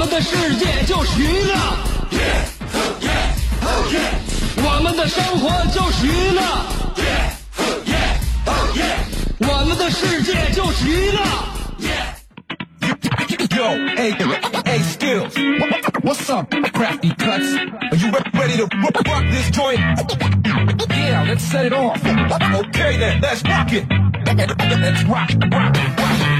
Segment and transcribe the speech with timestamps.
[0.00, 1.54] 们的世界就是娱乐，
[4.56, 6.40] 我们的生活就是娱乐，
[9.40, 11.20] 我们的世界就是娱乐。
[13.54, 14.12] Yo, hey,
[14.64, 15.34] hey, skills.
[16.02, 17.58] What's up, crafty cuts?
[17.92, 18.66] Are you ready to
[19.04, 19.80] rock this joint?
[20.88, 22.00] Yeah, let's set it off.
[22.02, 23.84] Okay then, let's rock it.
[24.24, 26.39] Let's rock, rock, rock.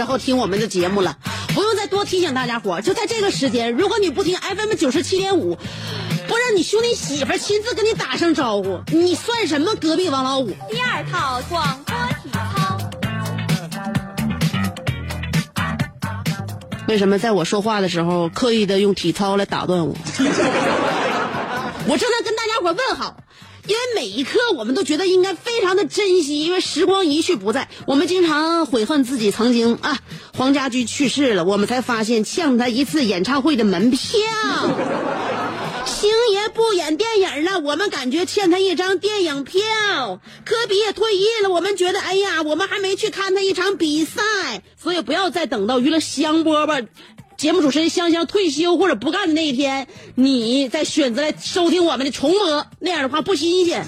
[0.00, 1.18] 时候听我们的节目了，
[1.54, 5.58] 不用再多提醒大家伙儿，就在这个时间，如果你不听 FM 九十七点五，
[6.26, 10.56] 不让你兄弟媳妇儿亲自跟你打声招呼，你算什么隔壁王老五？
[10.70, 12.40] 第二套广播体操。
[16.88, 19.94] 为什么在我说话的时候刻意的用体操来打断我？
[21.86, 23.16] 我正在跟大家伙儿问好，
[23.66, 27.68] 因为每一刻我们都觉得应该非常的珍惜，因为时光一去不再。
[27.86, 29.98] 我们经常悔恨自己曾经啊，
[30.36, 34.00] 黄家驹去世了，我们才发现欠他一次演唱会的门票。
[35.86, 39.60] 星爷不演电影了，我们感觉欠他一张电影票。
[40.44, 46.86] 科比也退役了，我们觉得哎呀，我们还没去看他一场比赛，所以不要再等到娱乐香饽饽
[47.40, 53.82] 节目主持人香香退休或者不干的那一天，你再选择来收听我们的重播，那样的话不新鲜。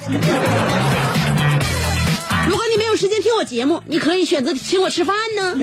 [2.49, 5.55] 如果你没有时间听我节目，你可以选择请我吃饭呢。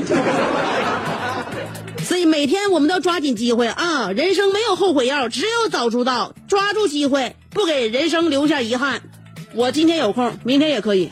[2.04, 4.12] 所以每天我们都要抓紧机会啊！
[4.12, 6.36] 人生没有后悔药，只有早出道。
[6.48, 9.02] 抓住机会，不给人生留下遗憾。
[9.56, 11.10] 我今天有空，明天也可以。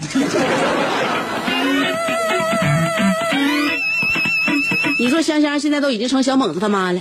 [5.07, 6.99] 你说香香现在都已经成小猛子他妈了，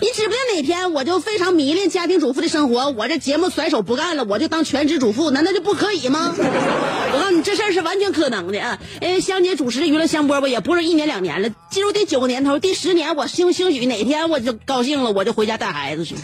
[0.00, 6.34] 你指不定哪天我就非常迷恋家庭主妇的生活，我这节目甩手不干了，我就当全职主妇，难道就不可以吗？
[6.36, 8.80] 我告诉你，这事儿是完全可能的啊！
[9.00, 16.16] 呃，香姐主持的娱乐香饽饽也不是一年两年了，进入第九个年头，第十年我兴兴许哪天我就高兴了，我就回家带孩子去。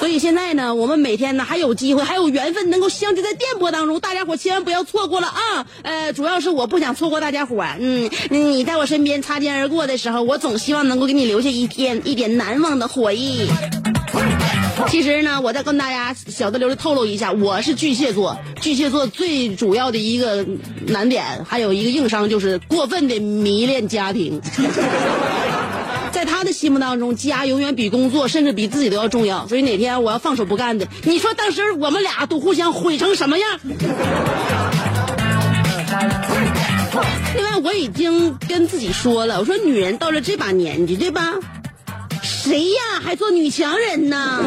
[0.00, 5.66] 所以现在呢，我们每天呢还有机会，还有缘分能够相聚在电波当中，大家伙千万不要错过了啊！
[5.82, 13.46] 呃，主要是我不想错过大家伙，嗯，你在我身边擦肩而过的时候，我总希望能够给你留下一天一点难忘的回忆。
[14.88, 20.46] 其实呢，我再跟大家小的流的透露一下，我是巨蟹座，巨蟹座最主要的一个
[20.86, 24.40] 难点，还有一个硬伤就是过分的迷恋家庭。
[26.20, 29.48] 在他的心目当中，家永远比工作，甚至比自己都要重要。
[29.48, 33.58] 所以哪天我要放手不干的，你说当时我们俩都互相毁成什么样？
[37.34, 41.36] 另外，我已经跟自己说了，我说女人到了这把年纪，对吧？
[42.22, 44.44] 谁呀还做女强人呢？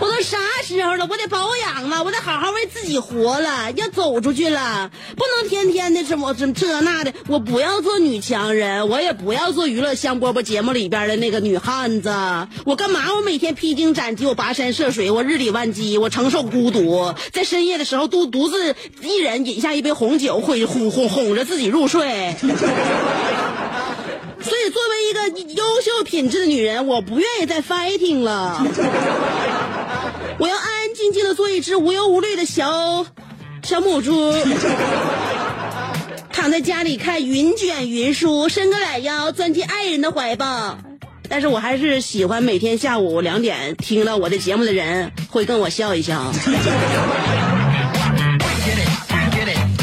[0.00, 1.06] 我都啥时候了？
[1.10, 7.12] 我得保养了，我得好好为自己活了，要走出去了，不能天天的这么这这那的。
[7.28, 12.10] 我不要做女强人，我也不要做娱乐香饽饽节目里边的那个女汉子。
[12.64, 13.14] 我干嘛？
[13.14, 22.34] 我每天披荆斩棘，我跋山涉水，我日理万机，我承受孤独，在深夜的时候独独自一人饮下一杯红酒，会哄哄哄着自己入睡。
[24.42, 28.66] 所以，作为一个优秀品质的女人，我不愿意再 fighting 了。
[30.40, 33.04] 我要安安静静的做一只无忧无虑的小
[33.62, 34.32] 小母猪，
[36.32, 40.78] 躺在家里看云卷云舒，伸个懒腰钻进爱人的怀抱。
[41.28, 46.32] 但是我还是喜欢每天下午两点听到我的节目的人会跟我笑一笑。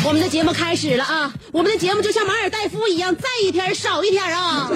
[0.04, 1.32] 我们的节目开始了啊！
[1.52, 4.72] 我们的节目就像马尔代夫一样，在一天少一天啊，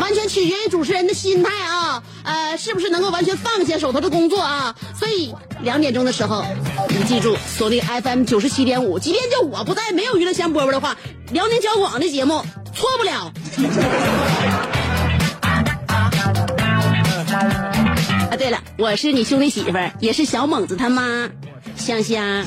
[0.00, 4.74] 完全取决于主持人的心态啊，呃，是不是能够完全放下手头的工作啊？
[4.94, 6.44] 所以两点钟的时候，
[6.90, 10.94] 你记住锁定 FM 九十七点五，即便就我不在，没有娱乐香饽饽的话，
[11.32, 12.44] 辽宁交广的节目
[12.74, 13.32] 错不了。
[18.30, 21.30] 啊，对了，我是你兄弟媳妇儿，也是小猛子他妈，
[21.76, 22.44] 香香。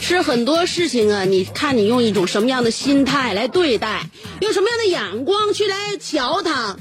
[0.00, 4.02] 是很多事情啊，你看你用一种什么样的心态来对待，
[4.40, 6.76] 用什么样的眼光去来瞧它。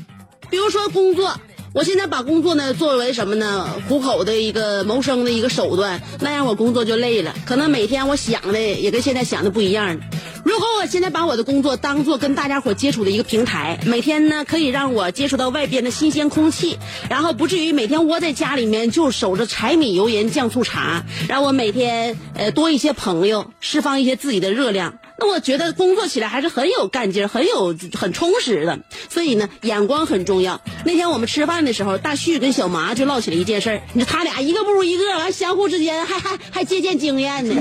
[0.50, 1.36] 比如说工作，
[1.74, 3.68] 我现在把工作呢作为什么呢？
[3.90, 10.00] 糊口的一个谋生的一个手段，那样我工作就累了，可能每天我想的也跟现在想的不一样。
[10.46, 16.78] 如果我现在把我的工作当做跟大家伙接触的一个平台，每天呢可以让我接触到外边的新鲜空气，
[17.10, 25.00] 然后不至于每天窝在家里面就守着柴米油盐酱醋茶，让我每天呃多一些朋友，释放一些自己的热量。
[25.28, 28.80] 我觉得工作起来还是很有干劲儿，很有很充实的。
[29.10, 30.62] 所以呢，眼光很重要。
[30.86, 33.82] 那天我们吃饭的时候，大旭跟小麻就唠起了一件事儿。
[33.94, 37.56] 你说他俩一个不如一个，完相互之间还还还借鉴经验呢。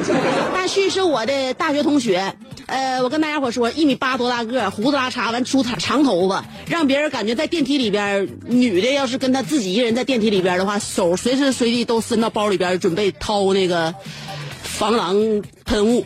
[0.53, 2.35] 大旭是我的大学同学，
[2.67, 13.95] 呃，我跟大家伙说，一米八多大个，胡子拉碴，完梳长长头发，让别人感觉在电梯里边，女的要是跟他自己一个人在电梯里边的话，手随时随地都伸到包里边，准备掏那个
[14.63, 16.05] 防狼喷雾。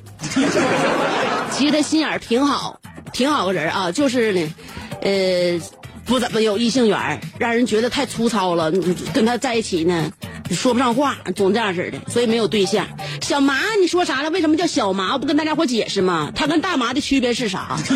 [1.56, 2.78] 其实他心眼儿挺好，
[3.14, 4.54] 挺好个人啊，就是呢，
[5.00, 5.58] 呃，
[6.04, 8.70] 不怎么有异性缘儿，让人觉得太粗糙了。
[9.14, 10.12] 跟他在一起呢，
[10.50, 12.86] 说不上话，总这样似的，所以没有对象。
[13.20, 14.30] 小麻，你说啥了？
[14.30, 15.12] 为什么叫小麻？
[15.14, 16.30] 我不跟大家伙解释吗？
[16.34, 17.76] 他跟大麻的区别是啥？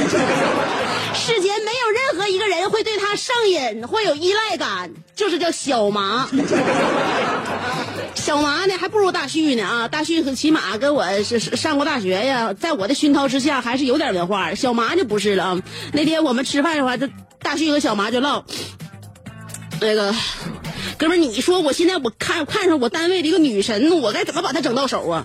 [1.13, 6.29] 世间没有任何一个人会对他上瘾，会有依赖感，就是叫小麻。
[8.15, 9.89] 小麻呢，还不如大旭呢啊！
[9.89, 14.55] 大旭起码跟我是上过大学呀，在我的熏陶之下，还是有点文化。
[14.55, 15.63] 小麻就不是了啊！
[15.93, 17.09] 那天我们吃饭的话，这
[17.41, 18.45] 大旭和小麻就唠，
[19.81, 20.15] 那个
[20.99, 25.25] 哥们儿，你说我现在我看看上我单位的一个女神，我该怎么把她整到手啊？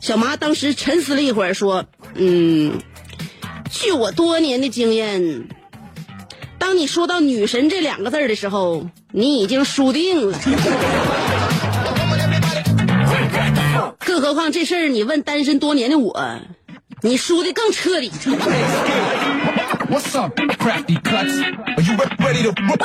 [0.00, 2.78] 小麻当时沉思了一会儿，说：“嗯，
[3.70, 5.48] 据我多年的经验，
[6.58, 10.38] 当你说到女神这两个字的时候，你已经输定了。
[14.04, 16.38] ”更何况这事儿，你问单身多年的我，
[17.00, 18.12] 你输的更彻底。
[19.90, 20.32] What's up,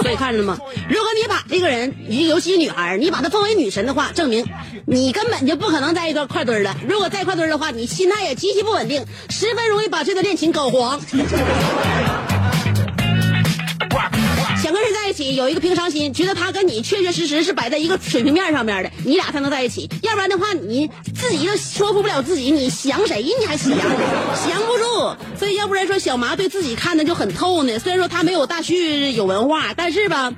[0.02, 0.58] 所以看着了吗？
[0.90, 1.94] 如果你把这个人，
[2.28, 4.46] 尤其是女孩，你把她奉为女神的话，证明
[4.86, 6.76] 你根本就不可能在一个块堆儿了。
[6.88, 11.00] 如果在一块堆儿的话，你心态也极其不稳定，十分容易把这段恋情搞黄。
[14.70, 19.90] 两个人在一起，有一个平常心，觉得他跟你确确实实是摆在一个水平面上面的，你俩才能在一起。
[20.04, 23.24] 要不然的话，你自己都说服不了自己，你降谁？
[23.24, 23.72] 你还想？
[23.72, 25.18] 降不住。
[25.40, 27.80] 所以要不然说小麻对自己看的就很透呢。
[27.80, 30.32] 虽然说他没有大旭有文化，但是吧，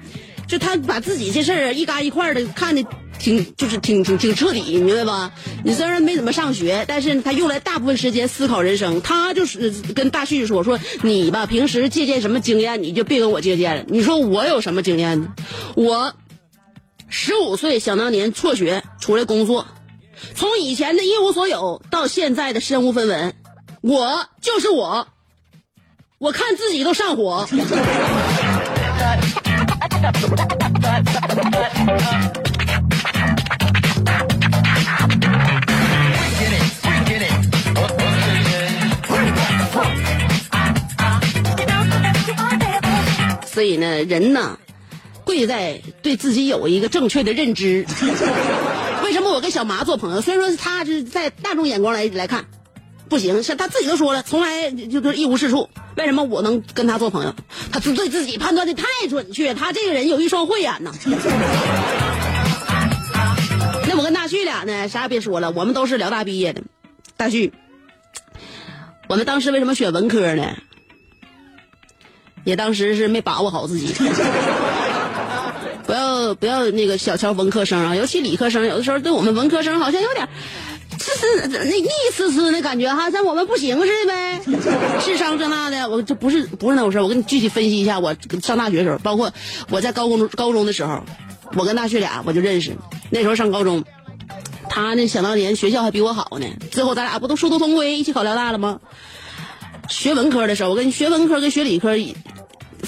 [0.47, 2.81] 就他把自己这事儿一嘎一块的看的。
[3.21, 5.31] 挺就是挺挺挺彻底，你明白吧？
[5.63, 8.99] 你虽然没怎么上学，但是他用来大部分时间思考人生。
[9.01, 13.83] 他就是跟大旭说说你吧，平时借鉴什么经验，你就别跟我借鉴了。
[13.87, 15.27] 你说我有什么经验呢？
[15.75, 16.15] 我
[17.09, 19.67] 十五岁想当年辍学出来工作，
[20.33, 23.35] 从以前的一无所有到现在的身无分文，
[23.81, 25.07] 我就是我，
[26.17, 27.47] 我看自己都上火。
[43.53, 44.57] 所以呢，人呢，
[45.25, 47.85] 贵在对自己有一个正确的认知。
[49.03, 50.21] 为什么我跟小麻做朋友？
[50.21, 52.45] 虽然说他是在大众眼光来来看，
[53.09, 55.69] 不行，像他自己都说了，从来就是一无是处。
[55.97, 57.35] 为什么我能跟他做朋友？
[57.71, 60.93] 他对自己判断的太准确，他这个人有一双慧眼呐。
[63.87, 66.61] 那我跟大旭俩呢，啥也别说了，我们都是辽大毕业的。
[67.17, 67.51] 大旭，
[69.09, 70.55] 我们当时为什么选文科呢？
[72.43, 73.93] 也当时是没把握好自己，
[75.85, 80.27] 不要不要那个小瞧文科生啊，尤其理科生，有的时候对我们文科生好像有点，
[80.97, 84.41] 呲呲那一丝丝的感觉哈，像我们不行似的呗，
[85.03, 89.31] 智商这那的，我这不是不是那回事我给你具体分析一下，我上大学的时候，包括
[89.69, 91.03] 我在高中高中的时候，
[91.55, 92.75] 我跟大旭俩我就认识，
[93.09, 93.83] 那时候上高中，
[94.69, 98.79] 他呢想当年学校还比我好呢，最后咱俩不都殊途同归，一起考辽大了吗？
[99.89, 101.97] 学文科的时候，我跟你学文科跟学理科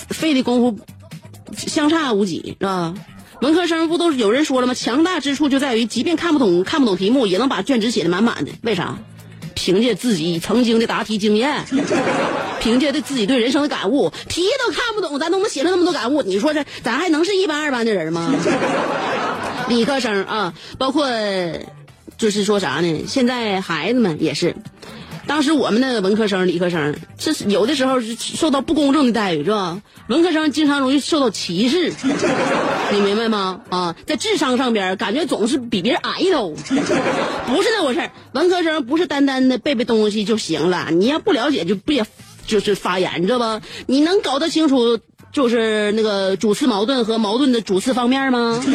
[0.09, 0.79] 费的功夫
[1.55, 2.93] 相差无几，是吧？
[3.41, 4.73] 文科生不都有人说了吗？
[4.73, 8.51] 强大之处就在于，即便看不懂看不懂题目，也能把卷子写的满满的。
[8.61, 8.97] 为啥？
[9.55, 11.63] 凭借自己曾经的答题经验，
[12.59, 16.21] 凭借对自己对人生的感悟，题都看不懂，咱都能写出那么多感悟。
[16.23, 18.33] 你说这咱还能是一班二班的人吗？
[19.69, 21.07] 理科生啊，包括
[22.17, 23.05] 就是说啥呢？
[23.07, 24.55] 现在孩子们也是。
[25.25, 29.81] 当时我们那个文科生、理科生，这是有的时候是受到不公正的待遇，是吧？
[30.07, 31.93] 文科生经常容易受到歧视，
[32.91, 33.61] 你明白吗？
[33.69, 38.11] 啊，在智商上边感觉总是比别人矮一头，不是那回事儿。
[38.33, 42.05] 文科生不是单单的背背东西就行了，你要不了解就别
[42.45, 43.61] 就是发言，知道吧？
[43.87, 44.99] 你能搞得清楚
[45.31, 48.61] 就是那个主次矛盾和矛盾的主次方面吗？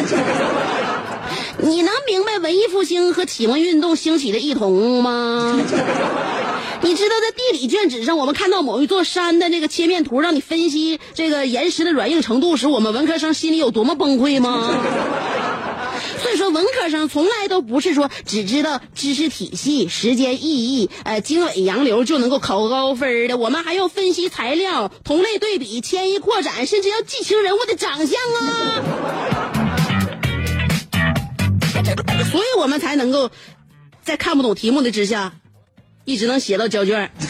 [1.61, 5.59] 你能明白文艺复兴和启蒙运动兴起的异同吗？
[6.81, 14.71] 你知道在地理卷纸上，我们看到某一座山的那个切面图，让你分析这个岩石的软硬程度时，我们文科生心里有多么崩溃吗？
[16.21, 28.83] 所以说，文科生从来都不是说只知道知识体系、时间意义、呃经纬洋流就能够考高分的，我们还要分析材料、同类对比、迁移扩展，甚至要记清人物的长相啊。
[32.31, 33.29] 所以我们才能够
[34.03, 35.33] 在看不懂题目的之下，
[36.09, 37.11] 一直能写到交卷。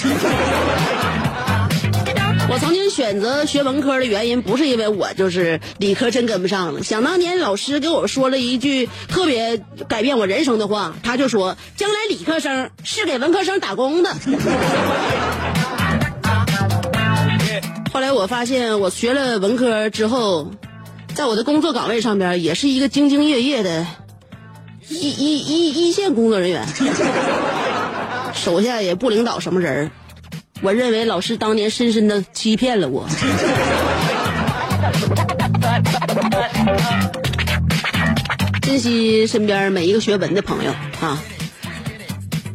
[2.49, 6.81] 我曾经选择学文科的原因，不是因为我就是理科真跟不上了。
[6.81, 14.15] 想当年老师给我说了一句特别改变我人生的话，他就说：“将来理科生是给文科生打工的。
[17.93, 20.51] ”后来我发现，我学了文科之后，
[21.13, 23.85] 在我的工作岗位上边，也是一个兢兢业业的。
[24.87, 26.65] 一一一一线工作人员，
[28.41, 29.91] 手下也不领导什么人
[30.61, 33.07] 我认为老师当年深深的欺骗了我。
[38.61, 41.21] 珍惜身边每一个学文的朋友啊！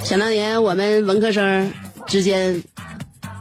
[0.02, 1.72] 想当年我们文科生
[2.06, 2.62] 之间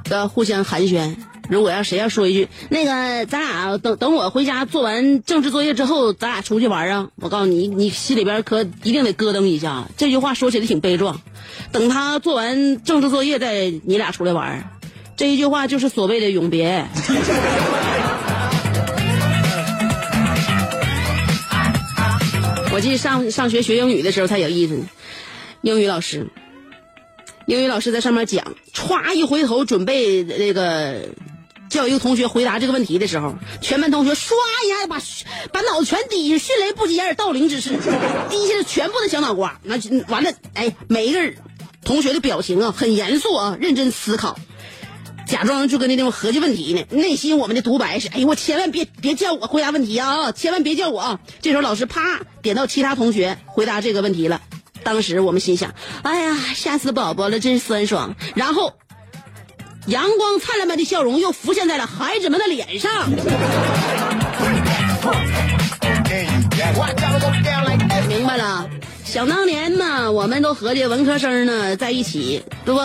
[0.06, 1.16] 的互相寒暄。
[1.54, 7.10] 如果要谁要说一句，那个咱俩等等我回家做完政治作业之后，咱俩出去玩啊！
[7.18, 9.88] 我告诉你，你心里边可一定得咯噔一下。
[9.96, 11.22] 这句话说起来挺悲壮。
[11.72, 14.68] 等他做完政治作业再你俩出来玩，
[15.16, 16.88] 这一句话就是所谓的永别。
[22.74, 24.86] 我记得上上学学英语的时候才有意思呢，
[25.62, 26.26] 英语老师，
[27.46, 31.10] 英语老师在上面讲，歘一回头准备那个。
[31.74, 35.02] 叫一个同学回答这个问题的时候，全班同学唰一下把
[35.52, 37.72] 把脑子全低下，迅雷不及掩耳盗铃之势，
[38.30, 39.60] 低下了全部的小脑瓜。
[39.64, 39.76] 那
[40.08, 41.34] 完了，哎，每一个
[41.84, 44.38] 同学的表情啊，很严肃啊，认真思考，
[45.28, 46.86] 假装就跟那地方合计问题呢。
[46.92, 51.20] 内心我们的独白是：哎呦，我千万别别叫我回答问题啊，千万别叫我啊！
[51.42, 54.42] 这时候老师啪点到其他同学回答这个问题了。
[54.84, 58.16] 当时我们心想：哎呀，吓死宝宝了，真酸爽。
[58.36, 58.74] 然后。
[59.88, 63.10] 阳光灿烂般的笑容又浮现在了孩子们的脸上。
[68.08, 68.70] 明白了，
[69.04, 72.80] 想当年呢，我们都合计文科生呢在一起，对不？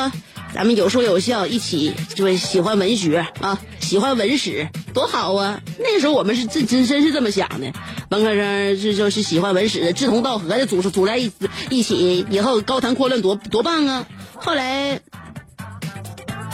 [0.53, 5.61] 咱们有说有笑，一起就是喜欢文学啊，喜欢文史，多好啊！
[5.79, 7.73] 那时候我们是真真真是这么想的，
[8.11, 11.31] 文科生这就是喜欢文史的，志同道合的组组在一
[11.69, 14.07] 一起，以后高谈阔论多多棒啊！
[14.35, 15.01] 后来。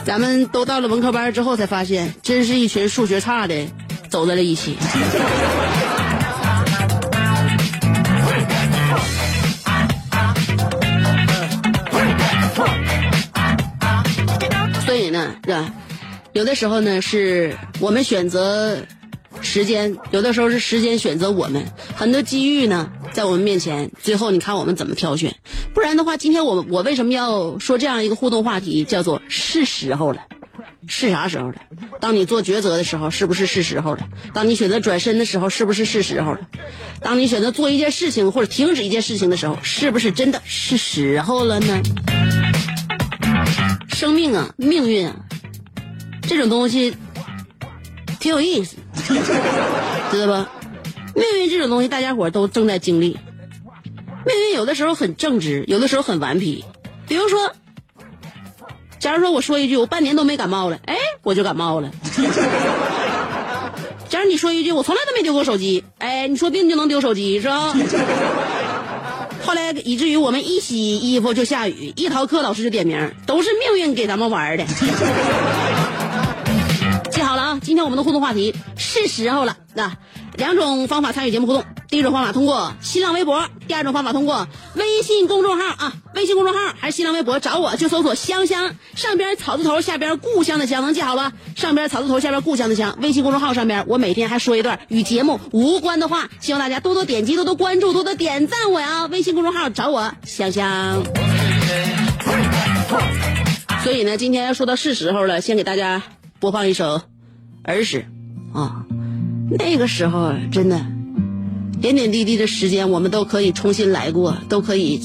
[0.04, 3.66] 咱们都到了文科班之后，才发现，真是一群数学差的
[4.08, 4.76] 走在了一起。
[14.84, 15.73] 所以呢，是吧？
[16.32, 18.76] 有的时候呢，是我们选择。
[19.45, 25.37] 时间有的时候是时间选择我们，很多机遇呢在我们面前，最后你看我们怎么挑选？
[25.73, 30.23] 不然的话，今天我我为什么要说这样一个互动话题，叫做是时候了？
[30.87, 31.55] 是啥时候了？
[32.01, 34.09] 当你做抉择的时候，是不是是时候了？
[34.33, 36.41] 当你选择转身的时候，是不是是时候了？
[37.01, 41.81] 当你选择做一件事情或者停止一件事情的时候，是不是真的是时候了呢？
[43.89, 45.17] 生命啊，命运啊，
[46.23, 46.95] 这种东西
[48.19, 48.77] 挺有意思。
[50.11, 50.49] 知道吧？
[51.14, 53.16] 命运这种东西，大家伙都正在经历。
[54.26, 56.64] 命运有的时候很正直，有的时候很顽皮。
[57.06, 57.52] 比如说，
[58.99, 61.90] 假如说我说一句，我半年都没感冒了，哎，我就感冒了。
[64.08, 67.75] 假如你说一句，我从来都没丢过手机，哎，你说不定就能丢手机，是吧？
[69.44, 74.64] 后来以至于我们一洗衣服就下雨，一逃课老师就点名，都是命运给咱们玩的。
[77.14, 77.61] 记好了啊！
[77.62, 79.56] 今天我们的互动话题是时候了。
[79.73, 79.97] 那
[80.37, 85.92] 两种方法参与节目互动：第一种方法通过新浪微博，第二种方法通过微信公众号啊。
[86.16, 91.33] 微信公众号还是新浪微博，找我就搜索“香香”，上边草字头，下边故乡的乡，能记好了？
[91.54, 92.99] 上边草字头，下边故乡的乡。
[93.00, 99.06] 微信公众号上边，我每天还说一段与节目无关的话，希望大家多多点击，多多关注，多多点赞我呀！
[99.06, 101.04] 微信公众号找我香香。
[103.85, 106.02] 所以呢，今天说到是时候了，先给大家
[106.45, 107.01] 播放一首
[107.63, 108.05] 儿时
[108.53, 108.85] 啊，
[109.51, 110.79] 那个时候真的
[111.81, 115.01] 点点滴滴的时间，我们都可以重新来过，都可以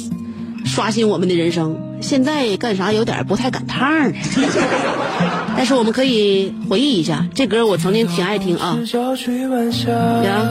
[0.66, 1.78] 刷新我们的人生。
[2.02, 4.18] 现在干啥有点不太赶趟呢，
[5.56, 8.78] 但是我们可以回忆一下，这歌我曾经挺爱听啊，
[10.26, 10.46] 呀，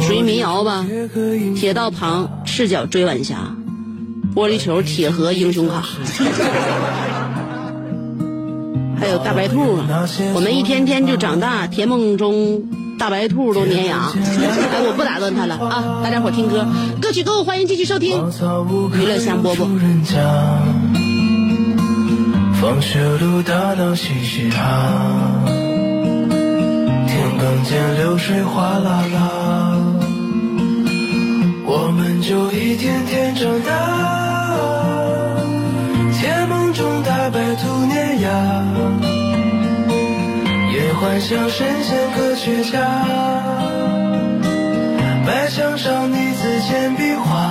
[0.00, 0.86] 属于民谣吧，
[1.54, 3.54] 铁道旁赤脚追晚霞。
[4.34, 5.84] 玻璃球、铁盒、英雄卡，
[9.02, 9.80] 还有大白兔！
[10.32, 12.62] 我们一天天就长大，甜梦中
[12.96, 14.12] 大白兔都粘牙。
[14.14, 16.00] 哎，我不打断他了啊！
[16.04, 16.64] 大家伙听歌，
[17.00, 18.12] 歌曲够，欢迎继续收听
[18.94, 19.66] 娱乐香饽饽。
[22.60, 29.78] 放学路打闹嘻嘻哈，田埂间流水哗啦啦，
[31.66, 34.31] 我们就一天天长大。
[37.04, 38.28] 大白兔粘牙，
[40.72, 42.78] 也幻想神仙科学家。
[45.26, 47.50] 白墙上你字简笔画，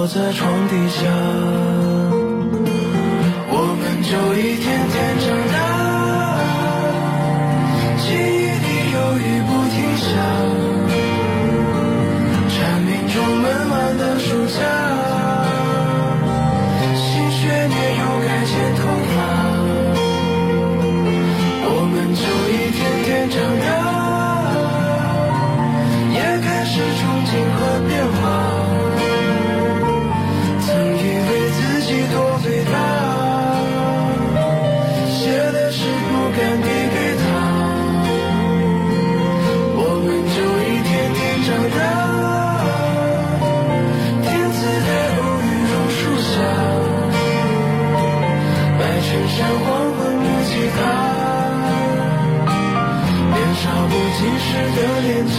[0.00, 1.04] 怪都躲在床底下，
[3.52, 5.19] 我们就一天天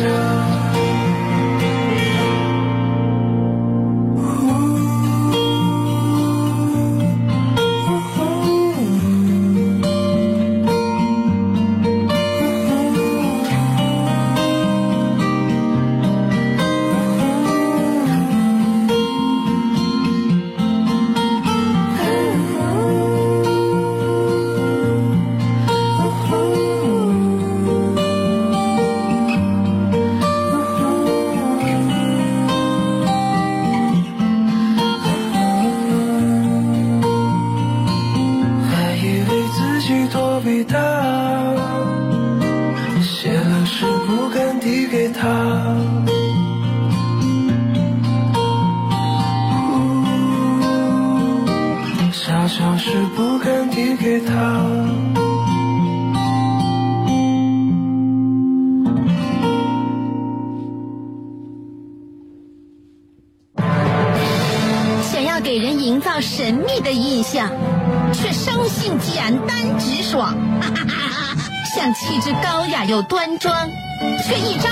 [0.01, 0.40] 的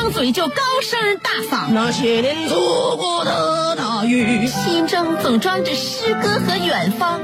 [0.10, 1.72] 张嘴就高声大嗓。
[1.72, 7.20] 那些年错过的大雨，心中总装着诗歌和远方，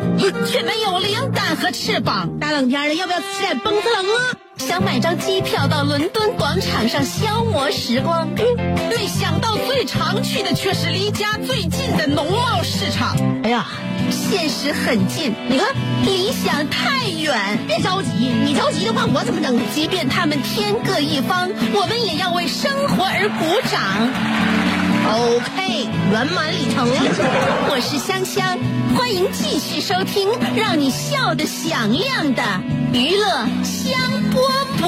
[0.45, 2.37] 却没有灵感和翅膀。
[2.37, 4.35] 大冷天的，要不要吃点蹦子冷啊？
[4.57, 8.27] 想买张机票到伦敦广场上消磨时光，
[8.89, 13.15] 没想到最常去的却是离家最近的农贸市场。
[13.45, 13.65] 哎呀，
[14.11, 15.69] 现实很近，你看
[16.03, 17.57] 理想太远。
[17.67, 19.57] 别着急，你着急的话我怎么整？
[19.73, 24.84] 即便他们天各一方，我们也要为生活而鼓掌。
[25.07, 26.87] OK，圆满礼成。
[27.69, 28.57] 我是香香，
[28.95, 32.43] 欢迎继续收听让你笑得响亮的
[32.93, 33.93] 娱乐香
[34.31, 34.41] 饽
[34.81, 34.85] 饽。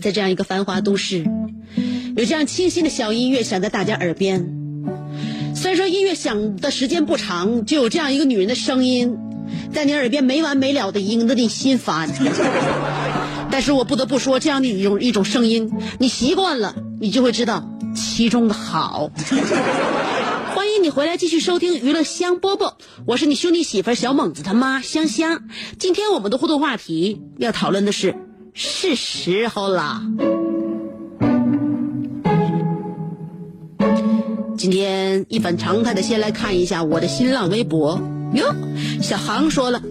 [0.00, 1.24] 在这样一个繁华都市，
[2.14, 4.58] 有这样清新的小音乐响在大家耳边。
[5.54, 9.16] 虽然说音乐响的时间不长，就有这样一个女人的声音
[9.72, 12.10] 在你耳边没完没了的萦着你心烦。
[13.50, 19.10] 但是我不得不说，这样的一种一种声音，你习惯了，你就会知道其中的好。
[20.54, 22.74] 欢迎你回来继续收听娱乐香饽饽，
[23.06, 25.44] 我是你兄弟媳妇小猛子他妈香香。
[25.78, 28.14] 今天我们的互动话题要讨论的是。
[28.54, 30.02] 是时候了。
[34.62, 38.00] 今天一反常态的，先来看一下我的新浪微博
[38.32, 38.54] 哟。
[39.02, 39.82] 小航说了，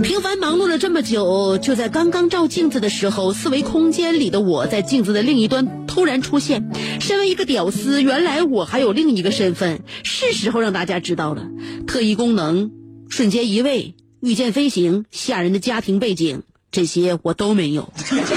[0.00, 6.70] 平凡忙碌了这么久，就在刚刚照镜子的时候，四维空间里的我在镜子的另一端突然出现。
[7.00, 11.44] 身为一个屌丝，原来我还有另一个身份，是时候让大家知道了。
[11.88, 12.70] 特异功能，
[13.08, 16.44] 瞬间移位，御剑飞行，吓人的家庭背景。
[16.70, 17.92] 这些我都没有，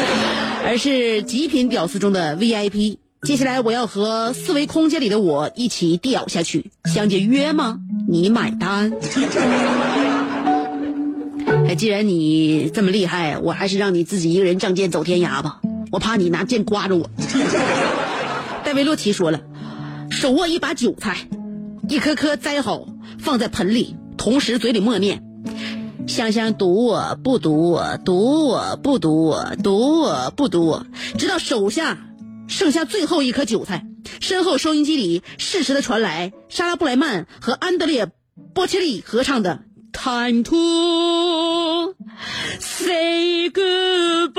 [0.65, 2.97] 而是极品屌丝中的 VIP。
[3.23, 7.79] 接下来我要和四维空间里的我一起屌下去，香姐约吗？
[8.07, 8.93] 你买单。
[11.67, 15.59] 哎，既然你这么厉害，我还是让你自己一个人仗剑走天涯吧。
[15.91, 17.09] 我怕你拿剑刮着我。
[18.63, 19.41] 戴维洛奇说了，
[20.09, 21.17] 手握一把韭菜，
[21.89, 22.85] 一颗颗摘好，
[23.19, 25.23] 放在盆里，同时嘴里默念。
[26.07, 30.85] 香香赌我不赌我，赌我不赌我，赌我不赌我，
[31.17, 31.97] 直到手下
[32.49, 33.85] 剩下最后一颗韭菜，
[34.19, 38.11] 身后收音机里适时的传来莎拉布莱曼和安德烈
[38.53, 39.61] 波切利合唱的
[40.31, 41.93] 《Time to
[42.59, 44.33] Say Goodbye》，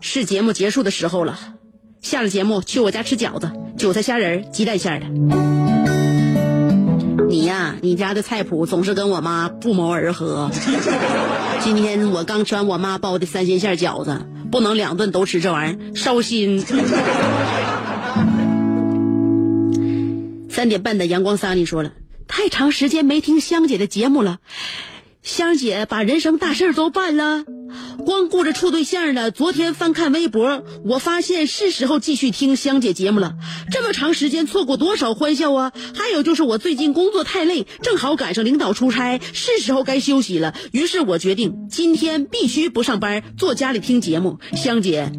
[0.00, 1.38] 是节目结束的时候了。
[2.02, 5.06] 下了节目去我家吃饺子，韭菜虾仁鸡蛋馅的。
[7.28, 10.50] 你呀，你家的菜谱总是跟我妈不谋而合。
[11.60, 16.64] 今天我刚吃完我妈包的三鲜馅饺子，不能两顿都吃这玩意儿，烧心。
[20.48, 21.92] 三点半的阳光桑，你说了，
[22.26, 24.38] 太长时间没听香姐的节目了。
[25.26, 27.42] 香姐把人生大事都办了，
[28.04, 29.32] 光顾着处对象了。
[29.32, 33.34] 昨天翻看微博，我发现是时候继续听香姐节目了。
[33.72, 35.72] 这么长时间错过多少欢笑啊！
[35.96, 40.54] 还有就是我最近工作太累，正好赶上领导出差，是时候该休息了。
[40.70, 44.38] 于是我决定今天必须不上班，坐家里听节目。
[44.54, 45.10] 香姐，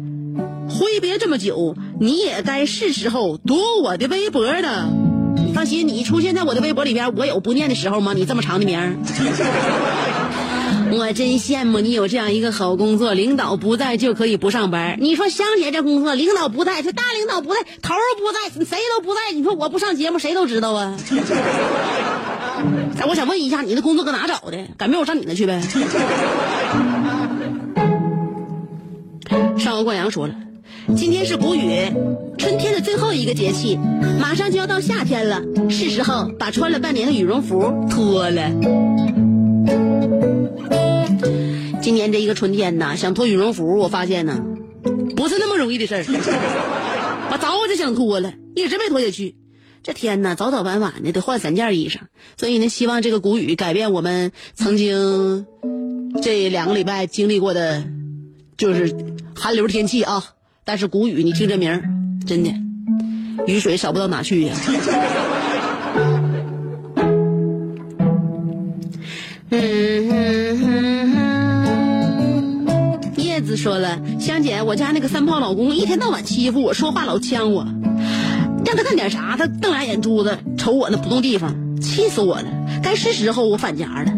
[0.70, 5.07] 挥别这么久，你也该是时候读我的微博了。
[5.54, 8.12] 放心，你出现在我的微博里边，我有不念的时候吗？
[8.14, 8.94] 你这么长的名儿，
[10.92, 14.96] 我真羡慕你有这样一个好工作，领导不在就可以不上班。
[15.00, 19.32] 你说香姐这工作，领导不在，这大领导不在，头儿不在，谁都不在。
[19.34, 20.96] 你说我不上节目，谁都知道啊。
[22.98, 24.58] 哎，我想问一下，你的工作搁哪找的？
[24.76, 25.60] 赶明儿我上你那去呗。
[29.58, 30.34] 上官冠阳说了。
[30.96, 31.92] 今天是谷雨，
[32.38, 33.78] 春天的最后一个节气，
[34.18, 38.50] 马上就要到夏天了，是时候把穿了半年的羽绒服脱了。
[41.80, 44.42] 今年这一个春天呐，想脱羽绒服，我发现呢，
[45.14, 46.04] 不是那么容易的事儿。
[47.30, 49.36] 我早我就想脱了，一直没脱下去。
[49.82, 51.98] 这天呐，早早晚晚的得换三件衣裳，
[52.36, 55.46] 所以呢，希望这个谷雨改变我们曾经
[56.22, 57.84] 这两个礼拜经历过的，
[58.56, 58.94] 就是
[59.34, 60.24] 寒流天气啊。
[60.68, 61.82] 但是谷雨，你听这名儿，
[62.26, 62.52] 真的，
[63.46, 64.52] 雨水少不到哪去呀。
[69.48, 70.28] 嗯
[73.16, 77.66] 叶子说了，香姐，我家那个三炮老公一天到晚欺负我，说话老呛我，
[78.66, 82.44] 让他干点啥，他瞪俩眼珠子瞅我那不动地方，气死我了。
[82.82, 84.12] 该是时候我返家了，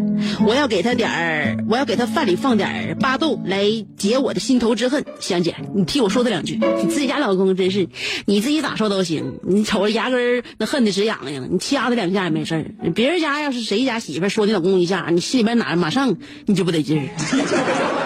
[0.45, 2.93] 我要给他点儿，我要给他饭里放点儿。
[3.11, 3.65] 巴豆来
[3.97, 5.03] 解我的心头之恨。
[5.19, 6.57] 香姐，你替我说他两句。
[6.81, 7.89] 你自己家老公真是，
[8.25, 9.37] 你自己咋说都行。
[9.45, 12.65] 你瞅着牙根儿那恨的直痒痒，你掐他两下也没事儿。
[12.95, 17.09] 别人家要是谁家媳妇说你老公一下，你心里边哪马上你就不得劲儿。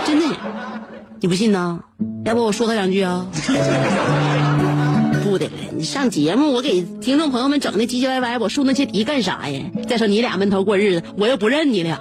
[0.08, 0.26] 真的，
[1.22, 1.82] 你不信呐？
[2.26, 3.28] 要不我说他两句啊？
[5.24, 9.62] 不得了，你上节目，我给听众朋友们整的唧唧歪歪，我说那些题干啥呀？
[9.88, 12.00] 再说你俩闷头过日子，我又不认你俩。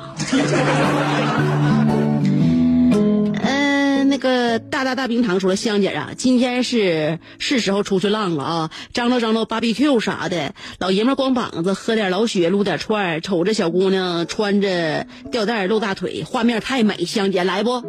[4.15, 17.83] 嗯、那个大大大冰糖说了，香姐啊，今天是是时候出去浪了啊，张罗张罗 BBQ 啥的，老爷们光膀子，喝点老雪，撸点串儿，瞅着小姑娘穿着吊带露大腿，画面太美，香姐来不？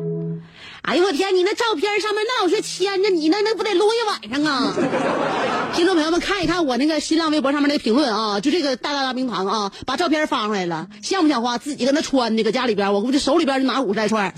[0.82, 1.36] 哎呦我天！
[1.36, 4.76] 你那照片上面那老是牵着你，那那不得撸一晚上啊！
[5.74, 11.58] 听众朋友们看一看我那个新浪微博上面那个评论啊，就这个大大大冰糖啊，把照片发上来了，像不像话？
[11.58, 14.32] 自己搁那穿的，搁家里边，我估计手里边就拿五十来串。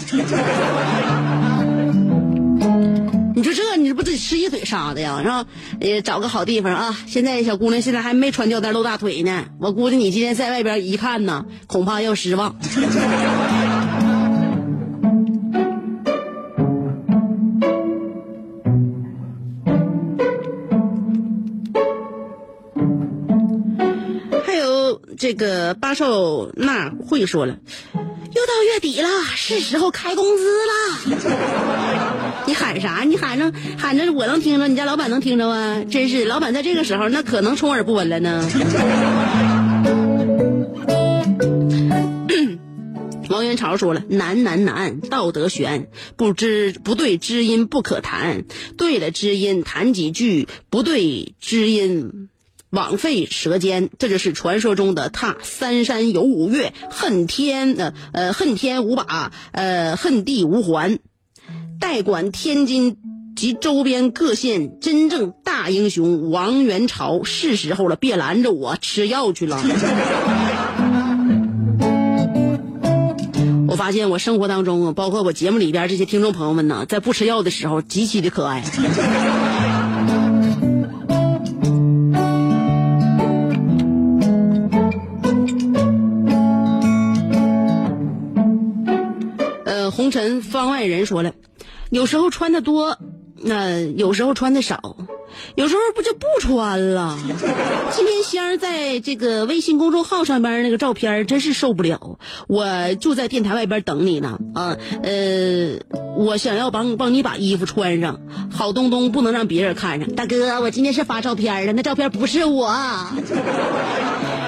[3.38, 5.22] 你说这，你这不得吃一嘴沙子呀？
[5.22, 5.46] 是吧？
[5.80, 6.98] 呃，找个好地方啊！
[7.06, 12.56] 现在小姑娘现在还没穿吊带露大腿呢，我估计你今天在外边一看呢，恐怕要失望。
[25.28, 27.58] 这个巴少纳会说了，
[27.94, 30.72] 又到月底了，是时候开工资了。
[32.48, 33.04] 你喊啥？
[33.06, 35.84] 你喊着喊着，我能听着，你家老板能听着啊？
[35.84, 38.48] 真是，老板在这个时候那可能充耳不闻了呢。
[43.30, 48.46] 王元朝说了：“难难难，道德悬，不知不对知音不可谈，
[48.78, 52.30] 对了知音谈几句，不对知音。”
[52.70, 61.00] 枉费舌尖，这就是传说中的踏三山有五岳，恨天呃呃恨天无把，呃恨地无还，
[61.80, 62.98] 代管天津
[63.38, 69.62] 及周边各县真正大英雄王元朝，是时候了，别拦着我吃药去了。
[73.70, 78.64] 我发现我生活当中，包括我节目里边这些听众朋友们呢，在不吃药的时候极其的可爱。
[90.42, 91.34] 方外人说了，
[91.90, 92.98] 有时候穿的多，
[93.40, 94.98] 那、有时候穿的少，
[95.56, 97.18] 有时候不就不穿了。
[97.92, 105.78] 今天香儿在这个微信公众号上边那个照片真是受不了，我就在电台外边等你呢啊，呃，
[106.18, 108.20] 我想要帮帮你把衣服穿上，
[108.52, 110.10] 好东东不能让别人看上。
[110.16, 112.76] 大哥，我今天是发照片的，那照片不是我。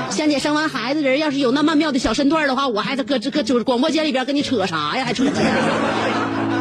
[0.10, 5.06] 香姐生完孩子人要是有那曼妙的小身段的话，我还得搁这搁就是广播间里边跟你扯啥呀？
[5.06, 5.32] 还扯呀？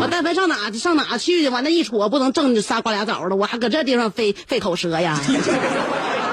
[0.00, 5.20] 我但凡上哪上哪去去，完那一戳不能挣仨瓜俩枣的，我还搁这地方费费口舌呀？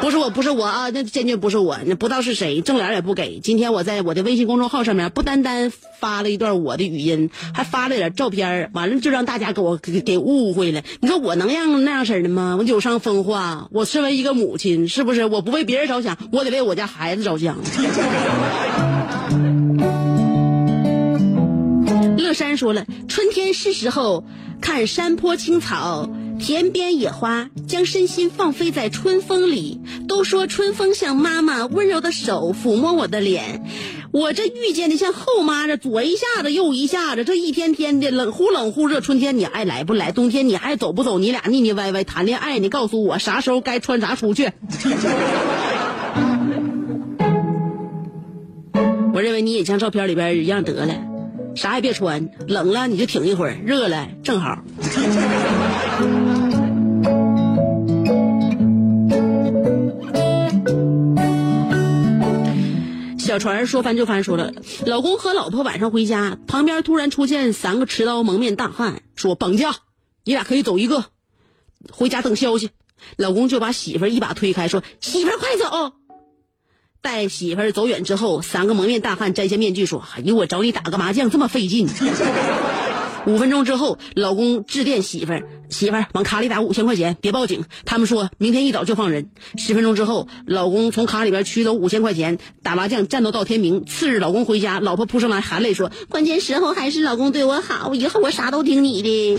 [0.01, 3.39] 不是我，不是我啊，那坚决不是我，那不知道是谁，正脸也不给。
[3.39, 10.84] 今天我在我的微信公众号上面，不单单发了一段我的语音，还发了点照片，完了就让大家给我给给误会了。
[10.99, 12.56] 你说我能让那样式的吗？
[12.60, 13.67] 我有伤风化。
[13.71, 15.25] 我身为一个母亲，是不是？
[15.25, 17.58] 我不为别人着想，我得为我家孩子着想。
[22.36, 24.24] 山说了，春天是时候
[24.62, 26.08] 看山坡青草。
[26.38, 29.80] 田边野花，将身心放飞在春风里。
[30.06, 33.63] 都说春风像妈妈温柔的手抚摸我的脸，
[34.12, 39.00] 我这遇见的像后妈这左一下子右一下子，这一天天的冷忽冷忽热。
[39.00, 40.12] 春天你爱来不来？
[40.12, 41.19] 冬天你爱走不走？
[41.19, 44.52] 你俩腻腻歪歪谈恋爱，你告诉我啥时候该穿啥出去？
[49.13, 50.93] 我认为你也像照片里边一样得了，
[51.55, 54.63] 啥也别穿，冷了你就挺一会儿，热了正好。
[63.17, 64.53] 小船说翻就翻，说了，
[64.85, 69.75] 老公和老婆晚上回家，旁边突然出现三个持刀蒙面大汉，说绑架，
[70.23, 71.05] 你俩可以走一个，
[71.91, 72.69] 回家等消息。
[73.17, 75.93] 老公就把媳妇儿一把推开，说媳妇儿快走。
[77.05, 81.87] 带媳妇儿走远之后，三个蒙面大汉摘下面具，说：“哎呦，我找你打个麻将这么费劲。
[83.27, 87.63] ”五分钟之后，老公致电媳妇儿：“媳妇儿，往卡里打五千块钱，别报警。
[87.85, 93.85] 他们说明天一早就放人。”十分钟之后，老公从卡里边取走五千块钱，打麻将战斗到天明。
[93.85, 99.37] 次日，老公回家，老婆扑上来含泪说：“关键时候还是老公对我好，以后我啥都听你的。”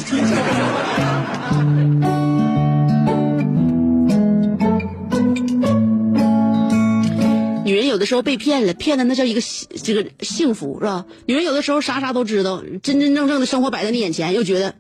[7.77, 9.43] 女人有的时候被骗了，骗的那叫一个
[9.83, 11.05] 这个幸福是吧？
[11.27, 14.77] 女人有的时候啥啥都知道，真真正正的生活摆在你眼前，又觉得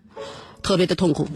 [0.62, 1.28] 特别的痛苦。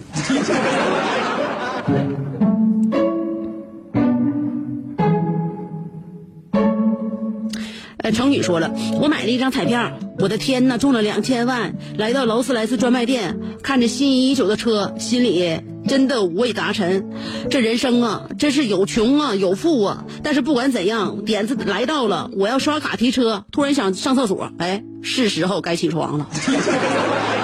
[8.02, 11.74] 呃，成宇说了，我买了一张彩票，我的天呐，中了两千万！
[11.98, 17.10] 来到劳斯莱斯专卖店，看着心仪已久的车，心里真的五味杂陈。
[17.50, 20.04] 这人生啊，真是有穷啊，有富啊。
[20.22, 23.44] 但是不管怎样，点子来到了，我要刷卡提车。
[23.52, 26.26] 突然想上厕所，哎，是时候该起床了。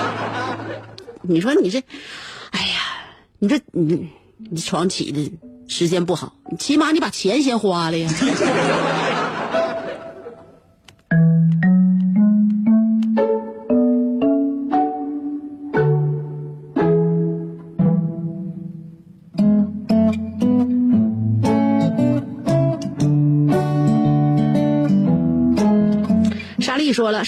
[1.20, 1.82] 你说你这，
[2.50, 3.04] 哎呀，
[3.38, 4.08] 你这你
[4.50, 5.30] 你床起的
[5.68, 8.10] 时间不好，起码你把钱先花了呀。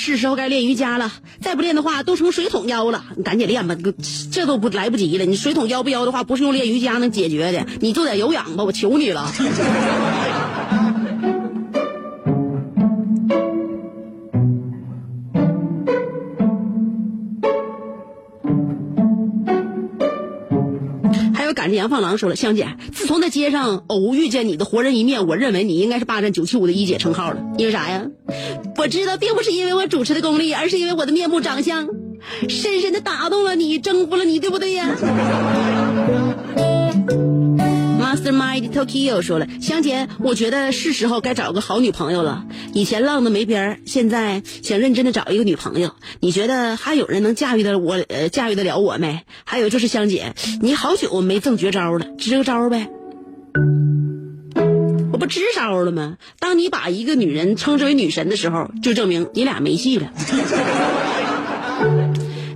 [0.08, 3.04] 是时候该练瑜伽了，再不练的话都成水桶腰了。
[3.14, 3.76] 你赶紧练吧，
[4.32, 5.26] 这都不来不及了。
[5.26, 7.66] 你水桶腰不腰的话，不是用练瑜伽能解决的。
[7.80, 9.30] 你做点有氧吧，我求你了。
[21.34, 27.42] 还有赶着杨放狼说了，香姐，自从在街上偶遇见你的活人一面，我认为你应该是霸占九七五的一姐称号了。
[27.58, 28.06] 因为啥呀？
[28.78, 31.88] 我知道，并不是因为我主持的功力，而是因为我的面部长相，
[32.48, 34.94] 深深的打动了你，征服了你，对不对呀
[38.00, 42.44] ？Mastermind Tokyo 说了，香姐，我觉得是时候该找个好女朋友了。
[42.72, 45.90] 以前浪的没边儿，现在想认真的找一个女朋友。
[46.20, 49.22] 你觉得还有人能驾驭得我呃驾驭得了我没？
[49.44, 52.88] 还有就是香姐，你好久没赠绝招了，支个招呗。
[55.28, 56.16] 支招了吗？
[56.40, 60.10] 当你把一个女人称之为女神的时候，就证明你俩没戏了。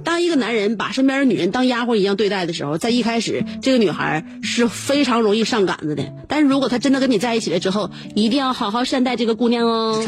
[0.05, 6.13] 当一个男人把身边的女人当丫鬟一样对待的时候，在一开始，这个女孩是非常容易上杆子的。
[6.27, 10.05] 但是如果他真的跟你在一起了之后，一定要好好善待这个姑娘哦。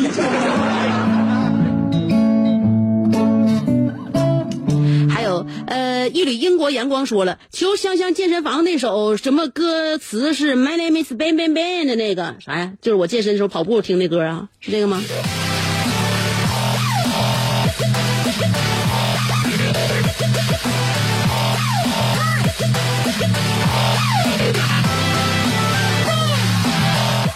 [5.66, 12.73] 呃，一缕英国阳光说了，求香香健身房那首什么歌词是 My name is Ben Ben Ben 的那个啥呀？
[12.81, 15.03] 就是我健身的时候跑步听那歌啊，是这个吗？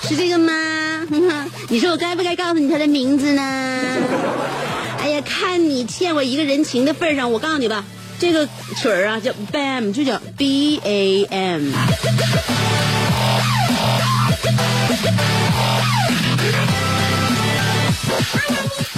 [0.03, 0.53] 是这个吗？
[1.71, 3.43] 你说我该不该告诉你他的名字呢？
[5.23, 7.85] 看你欠我一个人情的份上，我告诉你吧，
[8.19, 11.73] 这个曲儿啊叫 BAM，就叫 B A M。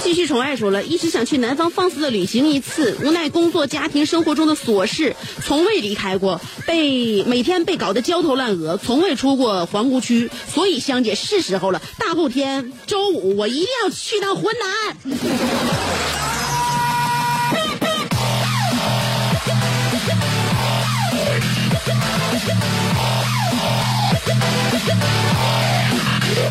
[0.03, 14.97] 继续宠爱说了，一直想去南方放肆的旅行一次，无奈工作、家庭、生活中的琐事，从未离开过，被每天被搞得焦头烂额，从未出过皇姑区，所以香姐是时候了，大后天周五我一定要去趟浑南。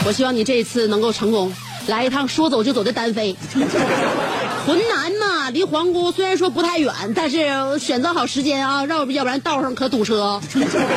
[0.06, 1.52] 我希望你这一次能够成功，
[1.90, 3.36] 来一趟说走就走的单飞。
[4.66, 10.40] 浑南嘛，离皇姑虽然说不太远，但是选择好时间啊，要不要不然道上可堵车。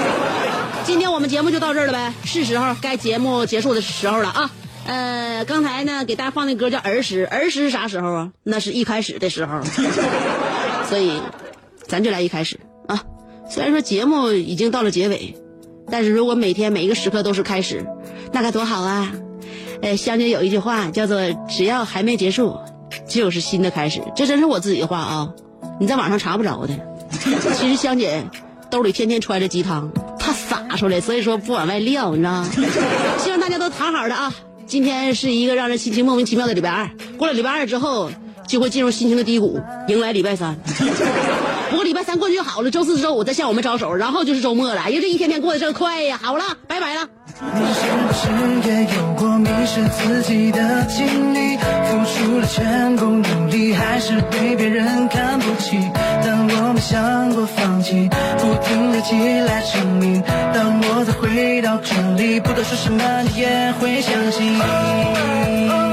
[0.85, 4.51] 今天我们节目就到这儿了呗，是时候该节目结束的时候了啊。
[4.85, 8.31] 呃，刚才呢给大家放那歌叫儿时，儿时是啥时候啊？
[8.43, 9.61] 那是一开始的时候。
[10.89, 11.21] 所以，
[11.87, 13.01] 咱就来一开始啊。
[13.49, 15.37] 虽然说节目已经到了结尾，
[15.89, 17.85] 但是如果每天每一个时刻都是开始，
[18.33, 19.13] 那该多好啊！
[19.83, 21.19] 呃，香姐有一句话叫做
[21.49, 22.57] “只要还没结束，
[23.05, 25.29] 就是新的开始”，这真是我自己的话啊，
[25.77, 26.73] 你在网上查不着的。
[27.59, 28.23] 其实香姐
[28.71, 32.49] 兜里天天揣着鸡汤，怕洒出来，所以说不往外撂，你知道吗？
[33.19, 34.33] 希望大家都躺好的啊！
[34.65, 38.09] 今天是一个让人心情莫名其妙的礼拜二，过了礼拜二之后，
[38.47, 40.57] 就会进入心情的低谷，迎来礼拜三。
[41.69, 44.79] 不过礼拜三过去就好了，周四、周五再向我们招手，然后就是周末了。
[44.79, 46.17] 哎呀，这一天天过得真快呀！
[46.23, 47.09] 好了，拜拜了。
[47.55, 51.57] 你是不是也有过迷失自己的经历？
[51.57, 55.77] 付出了全部努力，还是被别人看不起？
[56.23, 60.21] 但我没想过放弃，不停的起来证明。
[60.53, 65.92] 当我再回到这里，不管说什么，你也会相信。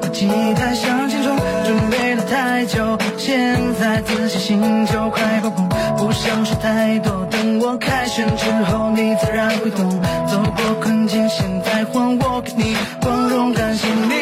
[0.00, 5.68] 把期待向前冲，准备了太久，现在自信心就快爆棚。
[5.96, 9.88] 不想说太多，等我凯旋之后你自然会懂。
[10.26, 14.19] 走过困境，现在换我给你光荣，感谢你。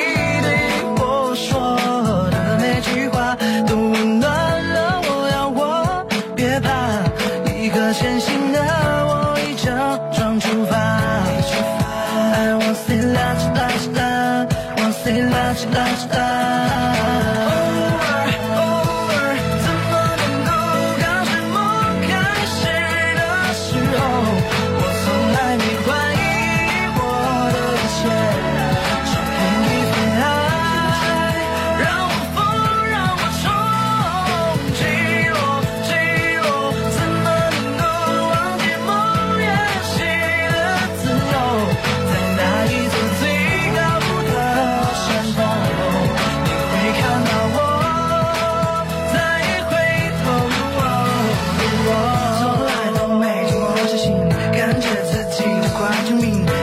[55.77, 56.15] 挂着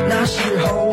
[0.07, 0.84] 那时候